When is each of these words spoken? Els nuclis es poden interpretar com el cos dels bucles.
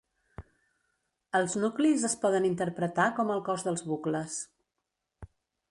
Els 1.39 1.55
nuclis 1.65 2.07
es 2.09 2.15
poden 2.23 2.49
interpretar 2.49 3.07
com 3.19 3.31
el 3.35 3.45
cos 3.51 3.69
dels 3.69 3.85
bucles. 3.91 4.41